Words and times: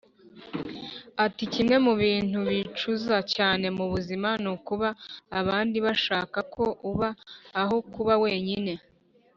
ati: 1.25 1.43
“kimwe 1.53 1.75
mu 1.85 1.93
bintu 2.03 2.37
bicuza 2.49 3.17
cyane 3.33 3.65
mu 3.77 3.85
buzima 3.91 4.29
ni 4.41 4.49
ukuba 4.55 4.89
abandi 5.39 5.77
bashaka 5.85 6.37
ko 6.53 6.63
uba, 6.89 7.09
aho 7.61 7.75
kuba 7.93 8.13
wenyine.” 8.25 8.73